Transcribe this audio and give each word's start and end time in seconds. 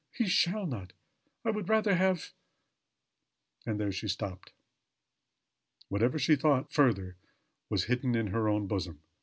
He 0.11 0.25
shall 0.27 0.65
not. 0.65 0.93
I 1.45 1.51
would 1.51 1.69
rather 1.69 1.93
have" 1.93 2.31
And 3.67 3.79
there 3.79 3.91
she 3.91 4.07
stopped. 4.07 4.51
Whatever 5.89 6.17
she 6.17 6.35
thought 6.35 6.73
further 6.73 7.17
was 7.69 7.83
hidden 7.83 8.15
in 8.15 8.25
her 8.33 8.49
own 8.49 8.65
bosom. 8.65 9.03